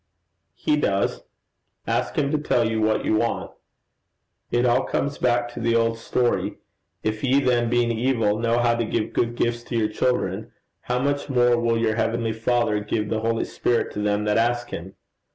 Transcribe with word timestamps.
'He 0.55 0.77
does: 0.77 1.21
ask 1.85 2.15
him 2.17 2.31
to 2.31 2.39
tell 2.39 2.67
you 2.67 2.81
what 2.81 3.05
you 3.05 3.17
want. 3.17 3.51
It 4.49 4.65
all 4.65 4.83
comes 4.83 5.19
back 5.19 5.47
to 5.49 5.59
the 5.59 5.75
old 5.75 5.99
story: 5.99 6.57
"If 7.03 7.23
ye 7.23 7.39
then 7.39 7.69
being 7.69 7.91
evil, 7.91 8.39
know 8.39 8.57
how 8.57 8.73
to 8.73 8.83
give 8.83 9.13
good 9.13 9.35
gifts 9.35 9.61
to 9.65 9.77
your 9.77 9.89
children, 9.89 10.53
how 10.81 10.97
much 10.97 11.29
more 11.29 11.55
will 11.55 11.77
your 11.77 11.97
heavenly 11.97 12.33
Father 12.33 12.79
give 12.79 13.09
the 13.09 13.19
holy 13.19 13.45
Spirit 13.45 13.91
to 13.93 13.99
them 13.99 14.23
that 14.23 14.39
ask 14.39 14.71
him!" 14.71 14.95